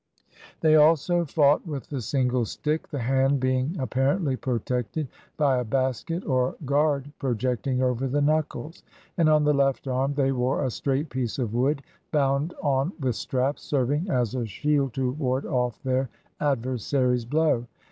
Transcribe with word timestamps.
They 0.61 0.75
also 0.77 1.25
fought 1.25 1.67
with 1.67 1.85
the 1.89 2.01
single 2.01 2.43
stick, 2.45 2.87
the 2.87 2.97
hand 2.97 3.39
being 3.39 3.75
apparently 3.77 4.35
protected 4.35 5.07
by 5.37 5.59
a 5.59 5.63
basket, 5.63 6.25
or 6.25 6.55
guard, 6.65 7.11
projecting 7.19 7.83
over 7.83 8.07
the 8.07 8.19
knuckles; 8.21 8.81
and 9.15 9.29
on 9.29 9.43
the 9.43 9.53
left 9.53 9.87
arm 9.87 10.15
they 10.15 10.31
wore 10.31 10.65
a 10.65 10.71
straight 10.71 11.09
piece 11.09 11.37
of 11.37 11.53
wood, 11.53 11.83
bound 12.11 12.55
on 12.63 12.93
with 12.99 13.15
straps, 13.15 13.61
serving 13.61 14.09
as 14.09 14.33
a 14.33 14.47
shield 14.47 14.95
to 14.95 15.11
ward 15.11 15.45
off 15.45 15.79
their 15.83 16.09
adversary's 16.39 17.25
blow. 17.25 17.67